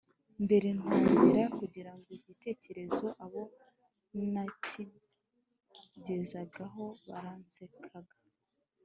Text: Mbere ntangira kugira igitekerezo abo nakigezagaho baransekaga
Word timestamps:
Mbere 0.45 0.67
ntangira 0.77 1.43
kugira 1.59 1.91
igitekerezo 2.15 3.05
abo 3.25 3.41
nakigezagaho 4.31 6.83
baransekaga 7.07 8.15